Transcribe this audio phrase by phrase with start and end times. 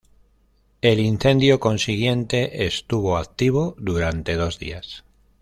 [0.81, 5.03] El incendio consiguiente estuvo activo durante dos días.